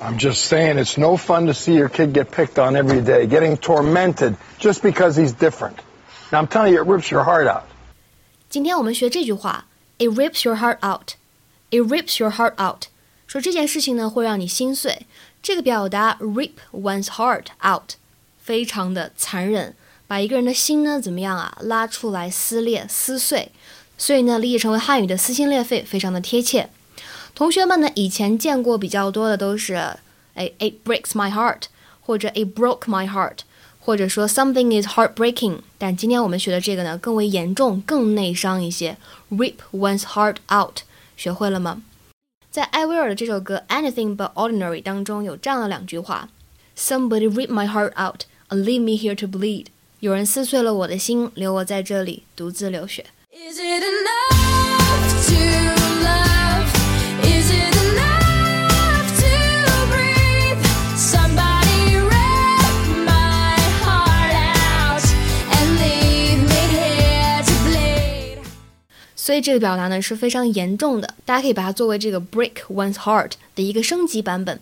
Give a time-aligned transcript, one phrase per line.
[0.00, 3.26] I'm just saying it's no fun to see your kid get picked on every day,
[3.26, 5.76] getting tormented just because he's different.
[6.30, 7.64] Now I'm telling you, it rips your heart out.
[8.48, 9.66] 今天我们学这句话，
[9.98, 11.14] It rips your heart out.
[11.70, 12.84] It rips your heart out.
[13.26, 15.06] 说这件事情呢会让你心碎。
[15.42, 17.94] 这个表达 rip one's heart out，
[18.40, 19.74] 非常的残忍，
[20.06, 23.50] 把一个人的心呢怎么样啊拉出来撕裂撕碎。
[23.98, 26.70] 所以呢，理解成为汉语的撕心裂肺，非常的贴切。
[27.37, 29.75] 同学们呢，以前见过比较多的都是，
[30.35, 31.63] 哎，it breaks my heart，
[32.01, 33.39] 或者 it broke my heart，
[33.79, 35.59] 或者说 something is heartbreaking。
[35.77, 38.97] 但今天我们学的这个呢，更为严重，更内伤一些，
[39.31, 40.79] rip one's heart out。
[41.15, 41.81] 学会了吗？
[42.51, 46.29] 在艾薇儿的这首歌《Anything But Ordinary》当中有这样的两句话：
[46.77, 49.67] Somebody rip my heart out and leave me here to bleed。
[49.99, 53.05] 有人撕碎了我的心，留我在这里独自流血。
[53.31, 53.83] Is it
[69.28, 74.58] 所以这个表达呢是非常严重的，大家可以把它作为这个 break one's heart 的一个升级版本。